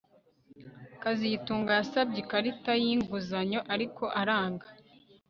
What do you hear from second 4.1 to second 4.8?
aranga